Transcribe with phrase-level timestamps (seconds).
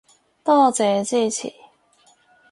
[0.43, 1.53] 多謝支持